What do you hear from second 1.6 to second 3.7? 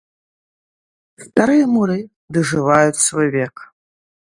муры дажываюць свой век.